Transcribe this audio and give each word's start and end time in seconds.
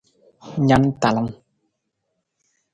Na 0.67 0.75
na 0.81 0.87
talung. 1.01 1.29